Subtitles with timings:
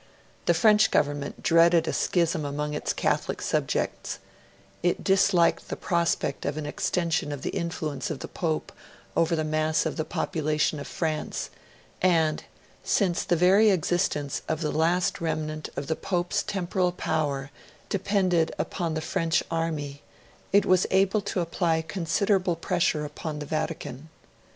[0.47, 4.17] The French Government dreaded a schism among its Catholic subjects;
[4.81, 8.71] it disliked the prospect of an extension of the influence of the Pope
[9.15, 11.51] over the mass of the population of France;
[12.01, 12.43] and,
[12.83, 17.51] since the very existence of the last remnant of the Pope's Temporal Power
[17.87, 20.01] depended upon the French army,
[20.51, 24.09] it was able to apply considerable pressure upon the Vatican.